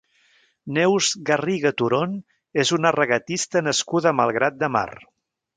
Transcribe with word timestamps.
Neus 0.77 1.09
Garriga 1.27 1.73
Turón 1.83 2.17
és 2.65 2.73
una 2.79 2.95
regatista 2.97 3.65
nascuda 3.69 4.15
a 4.15 4.19
Malgrat 4.23 4.59
de 4.65 4.75
Mar. 4.79 4.87